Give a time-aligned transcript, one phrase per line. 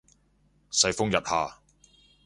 [0.71, 1.61] 世風日下